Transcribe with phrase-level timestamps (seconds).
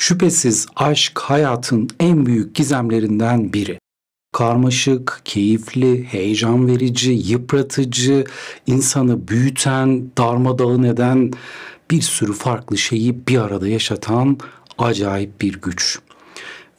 [0.00, 3.78] Şüphesiz aşk hayatın en büyük gizemlerinden biri.
[4.32, 8.24] Karmaşık, keyifli, heyecan verici, yıpratıcı,
[8.66, 11.30] insanı büyüten, darmadağın eden
[11.90, 14.38] bir sürü farklı şeyi bir arada yaşatan
[14.78, 15.98] acayip bir güç.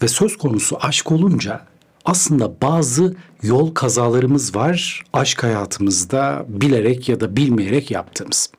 [0.01, 1.65] Ve söz konusu aşk olunca
[2.05, 8.51] aslında bazı yol kazalarımız var aşk hayatımızda bilerek ya da bilmeyerek yaptığımız.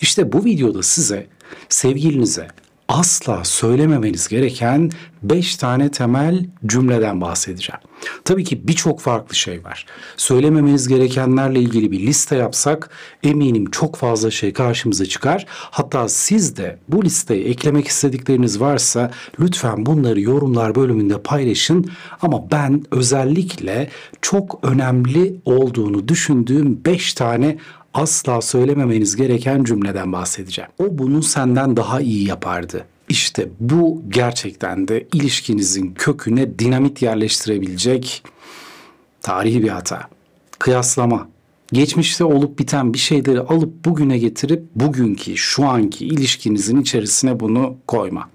[0.00, 1.26] İşte bu videoda size
[1.68, 2.48] sevgilinize
[2.88, 4.90] asla söylememeniz gereken
[5.22, 7.80] beş tane temel cümleden bahsedeceğim.
[8.24, 9.86] Tabii ki birçok farklı şey var.
[10.16, 12.90] Söylememeniz gerekenlerle ilgili bir liste yapsak
[13.22, 15.46] eminim çok fazla şey karşımıza çıkar.
[15.48, 19.10] Hatta siz de bu listeye eklemek istedikleriniz varsa
[19.40, 21.90] lütfen bunları yorumlar bölümünde paylaşın.
[22.22, 23.90] Ama ben özellikle
[24.22, 27.58] çok önemli olduğunu düşündüğüm beş tane
[27.98, 30.70] asla söylememeniz gereken cümleden bahsedeceğim.
[30.78, 32.84] O bunu senden daha iyi yapardı.
[33.08, 38.22] İşte bu gerçekten de ilişkinizin köküne dinamit yerleştirebilecek
[39.22, 40.08] tarihi bir hata.
[40.58, 41.28] Kıyaslama.
[41.72, 48.28] Geçmişte olup biten bir şeyleri alıp bugüne getirip bugünkü şu anki ilişkinizin içerisine bunu koyma.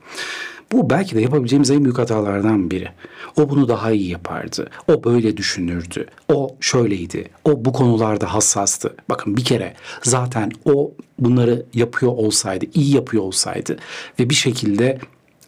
[0.73, 2.89] Bu belki de yapabileceğimiz en büyük hatalardan biri.
[3.37, 4.69] O bunu daha iyi yapardı.
[4.87, 6.07] O böyle düşünürdü.
[6.29, 7.29] O şöyleydi.
[7.45, 8.95] O bu konularda hassastı.
[9.09, 13.77] Bakın bir kere zaten o bunları yapıyor olsaydı, iyi yapıyor olsaydı
[14.19, 14.99] ve bir şekilde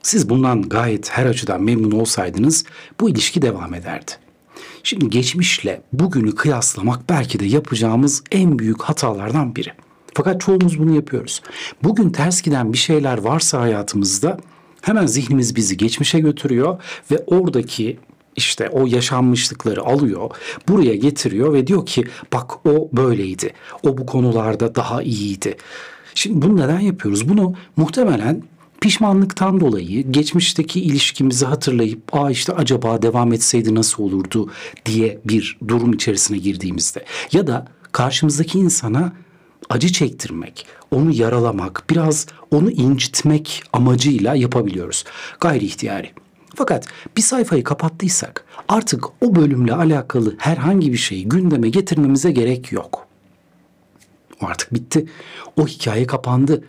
[0.02, 2.66] siz bundan gayet her açıdan memnun olsaydınız
[3.00, 4.12] bu ilişki devam ederdi.
[4.84, 9.72] Şimdi geçmişle bugünü kıyaslamak belki de yapacağımız en büyük hatalardan biri.
[10.14, 11.42] Fakat çoğumuz bunu yapıyoruz.
[11.84, 14.38] Bugün ters giden bir şeyler varsa hayatımızda
[14.86, 17.98] hemen zihnimiz bizi geçmişe götürüyor ve oradaki
[18.36, 20.30] işte o yaşanmışlıkları alıyor,
[20.68, 23.54] buraya getiriyor ve diyor ki bak o böyleydi.
[23.84, 25.58] O bu konularda daha iyiydi.
[26.16, 27.30] Şimdi bunu neden yapıyoruz?
[27.30, 28.44] Bunu muhtemelen
[28.82, 34.50] pişmanlıktan dolayı geçmişteki ilişkimizi hatırlayıp aa işte acaba devam etseydi nasıl olurdu
[34.86, 39.14] diye bir durum içerisine girdiğimizde ya da karşımızdaki insana
[39.70, 45.04] acı çektirmek, onu yaralamak, biraz onu incitmek amacıyla yapabiliyoruz.
[45.40, 46.12] Gayri ihtiyari.
[46.56, 46.88] Fakat
[47.18, 53.08] bir sayfayı kapattıysak artık o bölümle alakalı herhangi bir şeyi gündeme getirmemize gerek yok.
[54.42, 55.06] O artık bitti.
[55.58, 56.64] O hikaye kapandı.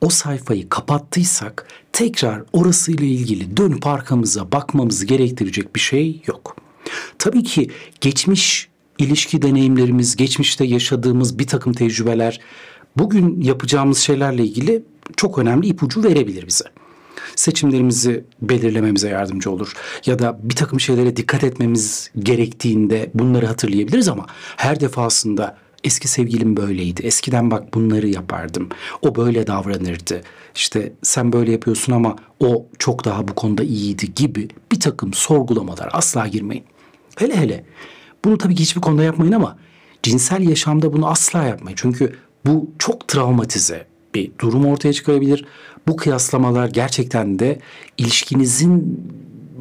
[0.00, 6.56] O sayfayı kapattıysak tekrar orasıyla ilgili dönüp arkamıza bakmamızı gerektirecek bir şey yok.
[7.18, 7.70] Tabii ki
[8.00, 8.68] geçmiş
[9.02, 12.40] ilişki deneyimlerimiz, geçmişte yaşadığımız bir takım tecrübeler
[12.96, 14.82] bugün yapacağımız şeylerle ilgili
[15.16, 16.64] çok önemli ipucu verebilir bize.
[17.36, 19.72] Seçimlerimizi belirlememize yardımcı olur
[20.06, 24.26] ya da bir takım şeylere dikkat etmemiz gerektiğinde bunları hatırlayabiliriz ama
[24.56, 27.02] her defasında eski sevgilim böyleydi.
[27.02, 28.68] Eskiden bak bunları yapardım.
[29.02, 30.22] O böyle davranırdı.
[30.54, 35.88] İşte sen böyle yapıyorsun ama o çok daha bu konuda iyiydi gibi bir takım sorgulamalar
[35.92, 36.64] asla girmeyin.
[37.16, 37.64] Hele hele
[38.24, 39.56] bunu tabii ki hiçbir konuda yapmayın ama
[40.02, 41.76] cinsel yaşamda bunu asla yapmayın.
[41.80, 42.16] Çünkü
[42.46, 45.44] bu çok travmatize bir durum ortaya çıkarabilir.
[45.88, 47.58] Bu kıyaslamalar gerçekten de
[47.98, 49.00] ilişkinizin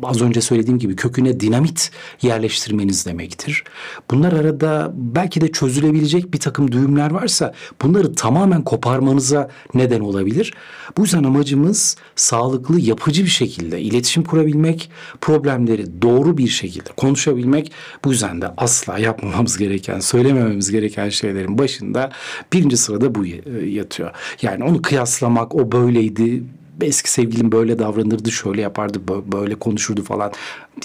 [0.03, 1.91] az önce söylediğim gibi köküne dinamit
[2.21, 3.63] yerleştirmeniz demektir.
[4.11, 10.53] Bunlar arada belki de çözülebilecek bir takım düğümler varsa bunları tamamen koparmanıza neden olabilir.
[10.97, 14.89] Bu yüzden amacımız sağlıklı, yapıcı bir şekilde iletişim kurabilmek,
[15.21, 17.71] problemleri doğru bir şekilde konuşabilmek.
[18.05, 22.11] Bu yüzden de asla yapmamamız gereken, söylemememiz gereken şeylerin başında
[22.53, 23.25] birinci sırada bu
[23.65, 24.11] yatıyor.
[24.41, 26.43] Yani onu kıyaslamak, o böyleydi,
[26.85, 30.31] eski sevgilim böyle davranırdı, şöyle yapardı, böyle konuşurdu falan.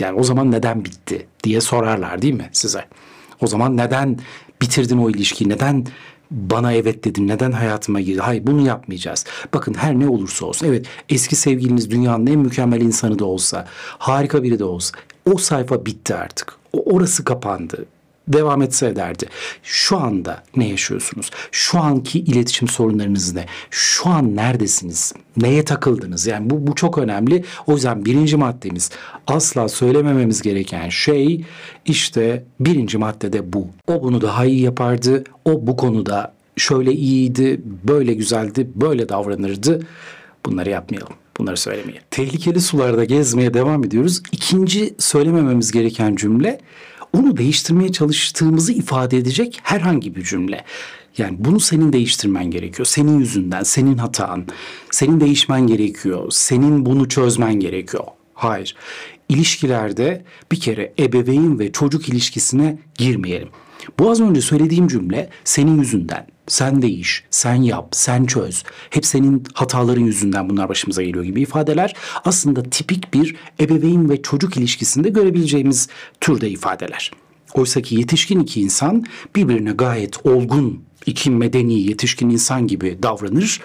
[0.00, 2.84] Yani o zaman neden bitti diye sorarlar değil mi size?
[3.40, 4.18] O zaman neden
[4.62, 5.48] bitirdin o ilişkiyi?
[5.48, 5.86] Neden
[6.30, 8.20] bana evet dedin neden hayatıma girdi?
[8.20, 9.24] Hayır bunu yapmayacağız.
[9.54, 10.66] Bakın her ne olursa olsun.
[10.66, 13.66] Evet eski sevgiliniz dünyanın en mükemmel insanı da olsa,
[13.98, 14.98] harika biri de olsa
[15.32, 16.56] o sayfa bitti artık.
[16.72, 17.86] O orası kapandı
[18.28, 19.26] devam etse ederdi.
[19.62, 21.30] Şu anda ne yaşıyorsunuz?
[21.52, 23.46] Şu anki iletişim sorunlarınız ne?
[23.70, 25.12] Şu an neredesiniz?
[25.36, 26.26] Neye takıldınız?
[26.26, 27.44] Yani bu, bu çok önemli.
[27.66, 28.90] O yüzden birinci maddemiz
[29.26, 31.44] asla söylemememiz gereken şey
[31.84, 33.68] işte birinci maddede bu.
[33.88, 35.24] O bunu daha iyi yapardı.
[35.44, 39.86] O bu konuda şöyle iyiydi, böyle güzeldi, böyle davranırdı.
[40.46, 41.12] Bunları yapmayalım.
[41.38, 42.02] Bunları söylemeyelim.
[42.10, 44.22] Tehlikeli sularda gezmeye devam ediyoruz.
[44.32, 46.60] İkinci söylemememiz gereken cümle
[47.18, 50.64] onu değiştirmeye çalıştığımızı ifade edecek herhangi bir cümle.
[51.18, 52.86] Yani bunu senin değiştirmen gerekiyor.
[52.86, 54.46] Senin yüzünden, senin hatan.
[54.90, 56.26] Senin değişmen gerekiyor.
[56.30, 58.04] Senin bunu çözmen gerekiyor.
[58.34, 58.76] Hayır.
[59.28, 63.48] İlişkilerde bir kere ebeveyn ve çocuk ilişkisine girmeyelim.
[63.98, 66.26] Bu az önce söylediğim cümle senin yüzünden.
[66.46, 68.64] Sen değiş, sen yap, sen çöz.
[68.90, 71.94] Hep senin hataların yüzünden bunlar başımıza geliyor gibi ifadeler
[72.24, 75.88] aslında tipik bir ebeveyn ve çocuk ilişkisinde görebileceğimiz
[76.20, 77.10] türde ifadeler.
[77.54, 79.04] Oysa ki yetişkin iki insan
[79.36, 83.60] birbirine gayet olgun, iki medeni yetişkin insan gibi davranır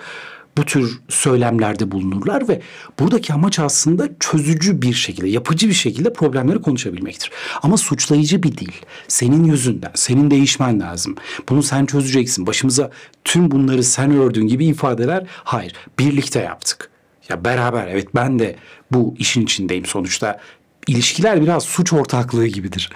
[0.57, 2.61] bu tür söylemlerde bulunurlar ve
[2.99, 7.31] buradaki amaç aslında çözücü bir şekilde, yapıcı bir şekilde problemleri konuşabilmektir.
[7.63, 8.71] Ama suçlayıcı bir dil.
[9.07, 11.15] Senin yüzünden, senin değişmen lazım.
[11.49, 12.47] Bunu sen çözeceksin.
[12.47, 12.91] Başımıza
[13.23, 15.73] tüm bunları sen ördün gibi ifadeler hayır.
[15.99, 16.89] Birlikte yaptık.
[17.29, 18.55] Ya beraber evet ben de
[18.91, 20.39] bu işin içindeyim sonuçta.
[20.87, 22.89] İlişkiler biraz suç ortaklığı gibidir.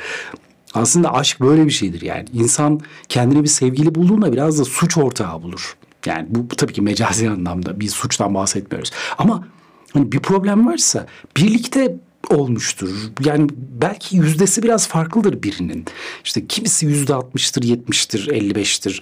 [0.74, 2.26] Aslında aşk böyle bir şeydir yani.
[2.34, 2.80] İnsan
[3.10, 5.76] kendine bir sevgili bulduğunda biraz da suç ortağı bulur.
[6.08, 8.92] Yani bu, bu tabii ki mecazi anlamda bir suçtan bahsetmiyoruz.
[9.18, 9.48] Ama
[9.94, 11.08] hani bir problem varsa
[11.38, 11.98] birlikte
[12.30, 12.90] olmuştur.
[13.26, 13.50] Yani
[13.82, 15.86] belki yüzdesi biraz farklıdır birinin.
[16.24, 19.02] İşte kimisi yüzde altmıştır, yetmiştir, elli beştir.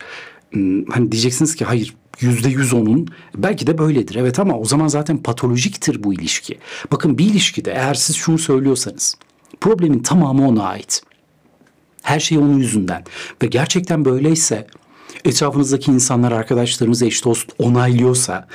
[0.51, 3.07] Hmm, hani diyeceksiniz ki hayır yüzde yüz onun.
[3.37, 6.59] Belki de böyledir evet ama o zaman zaten patolojiktir bu ilişki.
[6.91, 9.15] Bakın bir ilişkide eğer siz şunu söylüyorsanız
[9.61, 11.01] problemin tamamı ona ait.
[12.01, 13.03] Her şey onun yüzünden
[13.41, 14.67] ve gerçekten böyleyse
[15.25, 18.47] etrafınızdaki insanlar, arkadaşlarınız, eş dost onaylıyorsa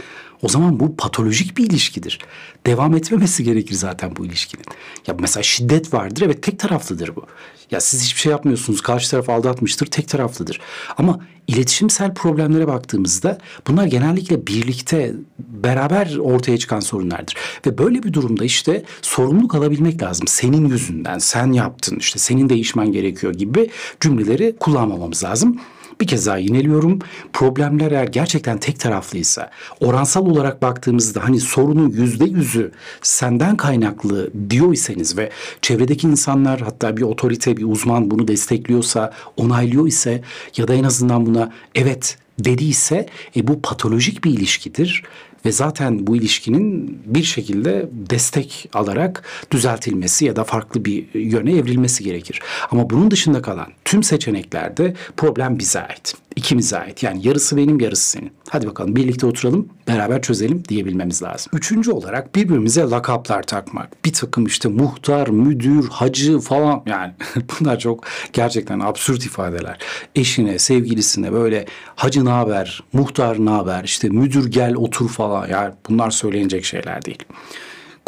[0.43, 2.19] o zaman bu patolojik bir ilişkidir.
[2.67, 4.65] Devam etmemesi gerekir zaten bu ilişkinin.
[5.07, 7.27] Ya mesela şiddet vardır evet tek taraflıdır bu.
[7.71, 10.61] Ya siz hiçbir şey yapmıyorsunuz karşı taraf aldatmıştır tek taraflıdır.
[10.99, 17.37] Ama iletişimsel problemlere baktığımızda bunlar genellikle birlikte beraber ortaya çıkan sorunlardır.
[17.67, 20.27] Ve böyle bir durumda işte sorumluluk alabilmek lazım.
[20.27, 23.71] Senin yüzünden sen yaptın işte senin değişmen gerekiyor gibi
[24.01, 25.61] cümleleri kullanmamamız lazım.
[26.01, 26.99] Bir kez daha yineliyorum.
[27.33, 29.51] Problemler eğer gerçekten tek taraflıysa,
[29.81, 32.73] oransal olarak baktığımızda hani sorunun yüzde yüzü
[33.03, 35.31] senden kaynaklı diyor iseniz ve
[35.63, 40.23] çevredeki insanlar hatta bir otorite, bir uzman bunu destekliyorsa, onaylıyor ise
[40.57, 43.07] ya da en azından buna evet dediyse
[43.37, 45.03] e, bu patolojik bir ilişkidir
[45.49, 52.05] ve zaten bu ilişkinin bir şekilde destek alarak düzeltilmesi ya da farklı bir yöne evrilmesi
[52.05, 52.41] gerekir.
[52.71, 56.15] Ama bunun dışında kalan tüm seçeneklerde problem bize ait.
[56.39, 57.03] İkimize ait.
[57.03, 58.33] Yani yarısı benim, yarısı senin.
[58.49, 61.51] Hadi bakalım birlikte oturalım, beraber çözelim diyebilmemiz lazım.
[61.55, 64.05] Üçüncü olarak birbirimize lakaplar takmak.
[64.05, 67.13] Bir takım işte muhtar, müdür, hacı falan yani
[67.61, 69.79] bunlar çok gerçekten absürt ifadeler.
[70.15, 71.65] Eşine, sevgilisine böyle
[71.97, 77.05] hacı ne haber, muhtar ne haber, işte müdür gel otur falan yani bunlar söylenecek şeyler
[77.05, 77.25] değil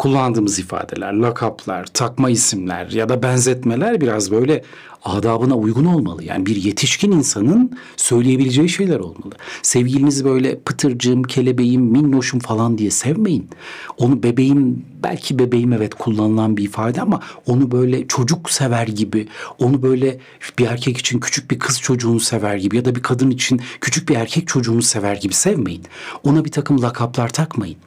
[0.01, 4.63] kullandığımız ifadeler, lakaplar, takma isimler ya da benzetmeler biraz böyle
[5.03, 6.23] adabına uygun olmalı.
[6.23, 9.35] Yani bir yetişkin insanın söyleyebileceği şeyler olmalı.
[9.61, 13.49] Sevgilinizi böyle pıtırcığım, kelebeğim, minnoşum falan diye sevmeyin.
[13.97, 19.27] Onu bebeğim, belki bebeğim evet kullanılan bir ifade ama onu böyle çocuk sever gibi,
[19.59, 20.19] onu böyle
[20.59, 24.09] bir erkek için küçük bir kız çocuğunu sever gibi ya da bir kadın için küçük
[24.09, 25.83] bir erkek çocuğunu sever gibi sevmeyin.
[26.23, 27.77] Ona bir takım lakaplar takmayın.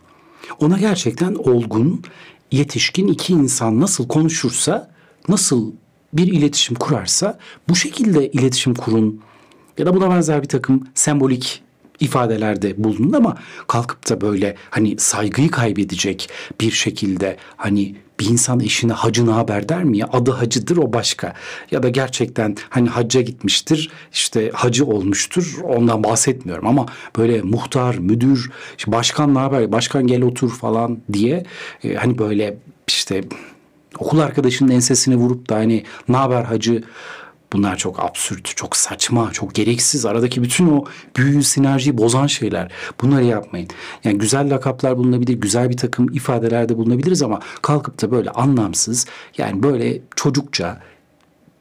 [0.60, 2.02] Ona gerçekten olgun,
[2.50, 4.90] yetişkin iki insan nasıl konuşursa,
[5.28, 5.72] nasıl
[6.12, 7.38] bir iletişim kurarsa
[7.68, 9.20] bu şekilde iletişim kurun.
[9.78, 11.62] Ya da buna benzer bir takım sembolik
[12.00, 13.36] ifadelerde bulunun ama
[13.66, 16.28] kalkıp da böyle hani saygıyı kaybedecek
[16.60, 20.08] bir şekilde hani bir insan eşine hacı ne haber der mi ya?
[20.12, 21.34] Adı hacıdır o başka.
[21.70, 28.50] Ya da gerçekten hani hacca gitmiştir işte hacı olmuştur ondan bahsetmiyorum ama böyle muhtar, müdür,
[28.86, 31.44] başkan ne haber, başkan gel otur falan diye
[31.84, 32.56] e, hani böyle
[32.88, 33.24] işte
[33.98, 36.82] okul arkadaşının ensesine vurup da hani ne haber hacı
[37.54, 40.06] Bunlar çok absürt, çok saçma, çok gereksiz.
[40.06, 40.84] Aradaki bütün o
[41.16, 42.72] büyü, sinerjiyi bozan şeyler.
[43.02, 43.68] Bunları yapmayın.
[44.04, 49.06] Yani güzel lakaplar bulunabilir, güzel bir takım ifadelerde bulunabiliriz ama kalkıp da böyle anlamsız,
[49.38, 50.80] yani böyle çocukça,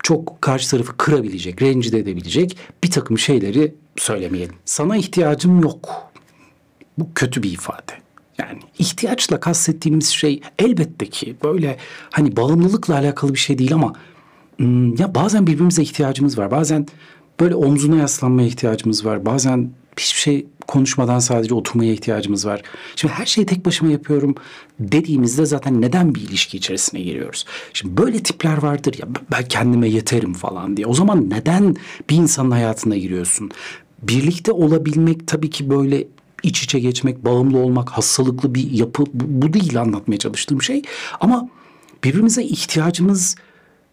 [0.03, 4.55] çok karşı tarafı kırabilecek, rencide edebilecek bir takım şeyleri söylemeyelim.
[4.65, 6.11] Sana ihtiyacım yok.
[6.97, 7.93] Bu kötü bir ifade.
[8.37, 11.77] Yani ihtiyaçla kastettiğimiz şey elbette ki böyle
[12.11, 13.93] hani bağımlılıkla alakalı bir şey değil ama
[14.97, 16.51] ya bazen birbirimize ihtiyacımız var.
[16.51, 16.85] Bazen
[17.39, 19.25] böyle omzuna yaslanmaya ihtiyacımız var.
[19.25, 19.69] Bazen
[19.99, 22.61] hiçbir şey konuşmadan sadece oturmaya ihtiyacımız var.
[22.95, 24.35] Şimdi her şeyi tek başıma yapıyorum
[24.79, 27.45] dediğimizde zaten neden bir ilişki içerisine giriyoruz?
[27.73, 30.87] Şimdi böyle tipler vardır ya ben kendime yeterim falan diye.
[30.87, 31.75] O zaman neden
[32.09, 33.51] bir insanın hayatına giriyorsun?
[34.01, 36.07] Birlikte olabilmek tabii ki böyle
[36.43, 40.81] iç içe geçmek, bağımlı olmak, hastalıklı bir yapı bu değil anlatmaya çalıştığım şey.
[41.19, 41.49] Ama
[42.03, 43.35] birbirimize ihtiyacımız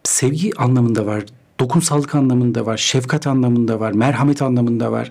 [0.05, 1.25] sevgi anlamında var.
[1.61, 5.11] dokunsallık anlamında var, şefkat anlamında var, merhamet anlamında var,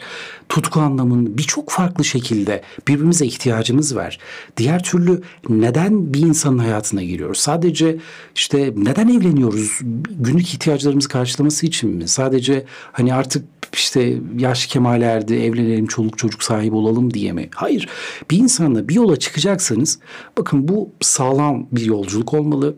[0.50, 4.20] tutku anlamında birçok farklı şekilde birbirimize ihtiyacımız var.
[4.58, 7.40] Diğer türlü neden bir insanın hayatına giriyoruz?
[7.40, 7.98] Sadece
[8.36, 9.80] işte neden evleniyoruz?
[10.10, 12.08] Günlük ihtiyaçlarımızı karşılaması için mi?
[12.08, 17.50] Sadece hani artık işte yaş kemale erdi, evlenelim, çoluk çocuk sahibi olalım diye mi?
[17.56, 17.90] Hayır.
[18.32, 20.00] Bir insanla bir yola çıkacaksanız
[20.38, 22.76] bakın bu sağlam bir yolculuk olmalı.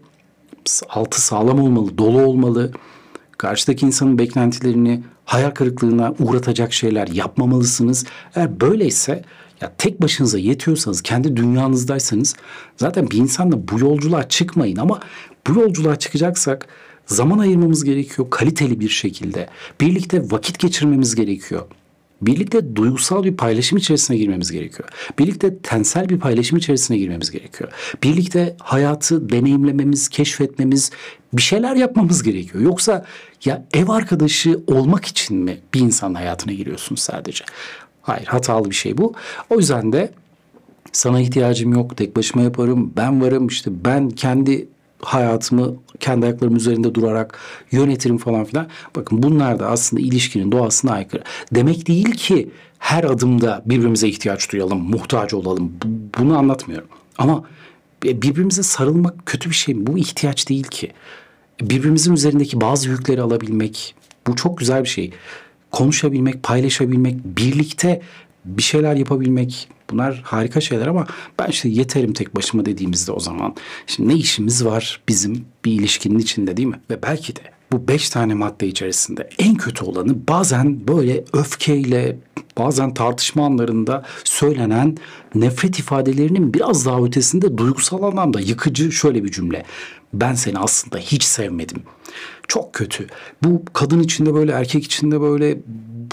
[0.89, 2.71] Altı sağlam olmalı, dolu olmalı
[3.41, 8.05] Karşıdaki insanın beklentilerini hayal kırıklığına uğratacak şeyler yapmamalısınız.
[8.35, 9.23] Eğer böyleyse
[9.61, 12.35] ya tek başınıza yetiyorsanız, kendi dünyanızdaysanız
[12.77, 14.99] zaten bir insanla bu yolculuğa çıkmayın ama
[15.47, 16.67] bu yolculuğa çıkacaksak
[17.05, 19.49] zaman ayırmamız gerekiyor kaliteli bir şekilde.
[19.81, 21.65] Birlikte vakit geçirmemiz gerekiyor.
[22.21, 24.89] Birlikte duygusal bir paylaşım içerisine girmemiz gerekiyor.
[25.19, 27.71] Birlikte tensel bir paylaşım içerisine girmemiz gerekiyor.
[28.03, 30.91] Birlikte hayatı deneyimlememiz, keşfetmemiz,
[31.33, 32.63] bir şeyler yapmamız gerekiyor.
[32.63, 33.05] Yoksa
[33.45, 37.43] ya ev arkadaşı olmak için mi bir insanın hayatına giriyorsun sadece?
[38.01, 39.13] Hayır, hatalı bir şey bu.
[39.49, 40.11] O yüzden de
[40.91, 44.67] sana ihtiyacım yok, tek başıma yaparım, ben varım, işte ben kendi
[45.01, 47.39] hayatımı kendi ayaklarım üzerinde durarak
[47.71, 48.67] yönetirim falan filan.
[48.95, 51.23] Bakın bunlar da aslında ilişkinin doğasına aykırı.
[51.51, 55.73] Demek değil ki her adımda birbirimize ihtiyaç duyalım, muhtaç olalım.
[56.17, 56.87] Bunu anlatmıyorum.
[57.17, 57.43] Ama
[58.03, 59.87] birbirimize sarılmak kötü bir şey mi?
[59.87, 60.91] Bu ihtiyaç değil ki.
[61.61, 63.95] Birbirimizin üzerindeki bazı yükleri alabilmek
[64.27, 65.11] bu çok güzel bir şey.
[65.71, 68.01] Konuşabilmek, paylaşabilmek, birlikte
[68.45, 71.07] bir şeyler yapabilmek bunlar harika şeyler ama
[71.39, 73.55] ben işte yeterim tek başıma dediğimizde o zaman.
[73.87, 76.79] Şimdi ne işimiz var bizim bir ilişkinin içinde değil mi?
[76.89, 82.17] Ve belki de bu beş tane madde içerisinde en kötü olanı bazen böyle öfkeyle
[82.57, 84.97] bazen tartışma anlarında söylenen
[85.35, 89.63] nefret ifadelerinin biraz daha ötesinde duygusal anlamda yıkıcı şöyle bir cümle.
[90.13, 91.83] Ben seni aslında hiç sevmedim.
[92.47, 93.07] Çok kötü.
[93.43, 95.57] Bu kadın içinde böyle erkek içinde böyle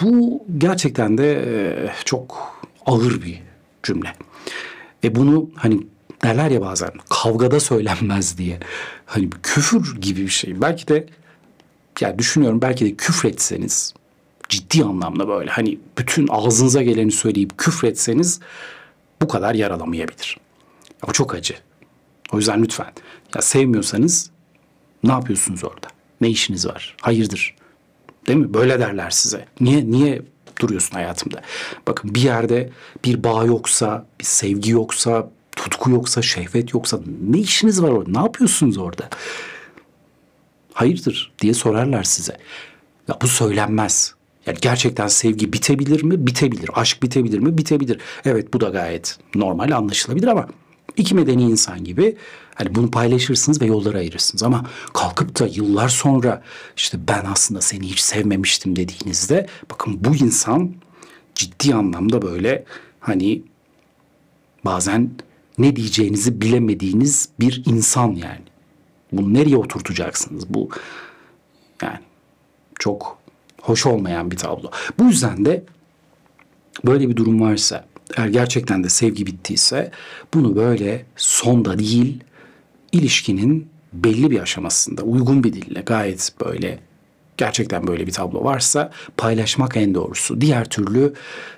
[0.02, 2.54] bu gerçekten de çok
[2.87, 3.48] ağır bir
[3.88, 4.12] cümle.
[5.04, 5.87] Ve bunu hani
[6.23, 8.59] derler ya bazen kavgada söylenmez diye.
[9.07, 10.61] Hani küfür gibi bir şey.
[10.61, 11.07] Belki de
[12.00, 13.95] yani düşünüyorum belki de küfretseniz
[14.49, 18.40] ciddi anlamda böyle hani bütün ağzınıza geleni söyleyip küfretseniz
[19.23, 20.37] bu kadar yaralamayabilir.
[21.09, 21.54] O çok acı.
[22.33, 22.92] O yüzden lütfen
[23.35, 24.30] ya sevmiyorsanız
[25.04, 25.87] ne yapıyorsunuz orada?
[26.21, 26.97] Ne işiniz var?
[27.00, 27.54] Hayırdır?
[28.26, 28.54] Değil mi?
[28.54, 29.45] Böyle derler size.
[29.61, 30.23] Niye niye
[30.60, 31.42] duruyorsun hayatımda?
[31.86, 32.70] Bakın bir yerde
[33.04, 38.10] bir bağ yoksa, bir sevgi yoksa, tutku yoksa, şehvet yoksa ne işiniz var orada?
[38.10, 39.08] Ne yapıyorsunuz orada?
[40.72, 42.36] Hayırdır diye sorarlar size.
[43.08, 44.14] Ya bu söylenmez.
[44.46, 46.26] Yani gerçekten sevgi bitebilir mi?
[46.26, 46.70] Bitebilir.
[46.74, 47.58] Aşk bitebilir mi?
[47.58, 48.00] Bitebilir.
[48.24, 50.48] Evet bu da gayet normal anlaşılabilir ama
[50.99, 52.17] iki medeni insan gibi
[52.55, 54.43] hani bunu paylaşırsınız ve yolları ayırırsınız.
[54.43, 54.64] Ama
[54.95, 56.43] kalkıp da yıllar sonra
[56.76, 60.75] işte ben aslında seni hiç sevmemiştim dediğinizde bakın bu insan
[61.35, 62.64] ciddi anlamda böyle
[63.00, 63.43] hani
[64.64, 65.11] bazen
[65.59, 68.43] ne diyeceğinizi bilemediğiniz bir insan yani.
[69.12, 70.49] Bunu nereye oturtacaksınız?
[70.49, 70.69] Bu
[71.83, 71.99] yani
[72.78, 73.19] çok
[73.62, 74.71] hoş olmayan bir tablo.
[74.99, 75.64] Bu yüzden de
[76.87, 77.85] böyle bir durum varsa
[78.16, 79.90] eğer gerçekten de sevgi bittiyse
[80.34, 82.24] bunu böyle sonda değil
[82.92, 86.78] ilişkinin belli bir aşamasında uygun bir dille gayet böyle
[87.36, 90.40] gerçekten böyle bir tablo varsa paylaşmak en doğrusu.
[90.40, 91.14] Diğer türlü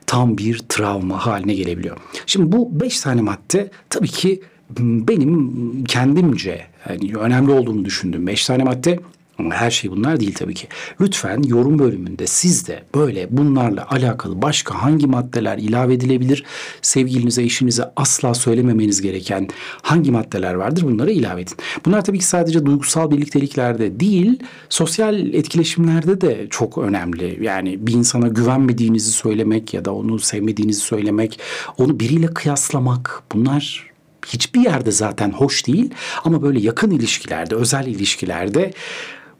[0.06, 1.96] tam bir travma haline gelebiliyor.
[2.26, 4.40] Şimdi bu beş tane madde tabii ki
[4.78, 9.00] benim kendimce yani önemli olduğunu düşündüğüm beş tane madde
[9.40, 10.68] ama her şey bunlar değil tabii ki.
[11.00, 16.44] Lütfen yorum bölümünde siz de böyle bunlarla alakalı başka hangi maddeler ilave edilebilir?
[16.82, 19.48] Sevgilinize, eşinize asla söylememeniz gereken
[19.82, 20.82] hangi maddeler vardır?
[20.82, 21.56] Bunları ilave edin.
[21.84, 27.38] Bunlar tabii ki sadece duygusal birlikteliklerde değil, sosyal etkileşimlerde de çok önemli.
[27.40, 31.40] Yani bir insana güvenmediğinizi söylemek ya da onu sevmediğinizi söylemek,
[31.78, 33.90] onu biriyle kıyaslamak bunlar
[34.26, 35.90] hiçbir yerde zaten hoş değil
[36.24, 38.72] ama böyle yakın ilişkilerde, özel ilişkilerde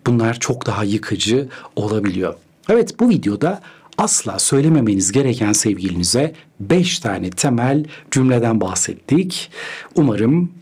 [0.07, 2.35] bunlar çok daha yıkıcı olabiliyor.
[2.69, 3.61] Evet bu videoda
[3.99, 9.51] asla söylememeniz gereken sevgilinize 5 tane temel cümleden bahsettik.
[9.95, 10.53] Umarım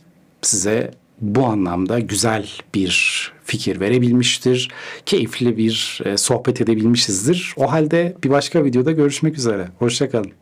[0.43, 0.91] size
[1.21, 4.71] bu anlamda güzel bir fikir verebilmiştir.
[5.07, 7.55] Keyifli bir e, sohbet edebilmişizdir.
[7.57, 9.69] O halde bir başka videoda görüşmek üzere.
[9.79, 10.33] Hoşçakalın.